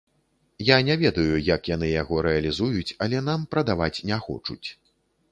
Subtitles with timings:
[0.67, 4.67] Я не ведаю, як яны яго рэалізуюць, але нам прадаваць не хочуць.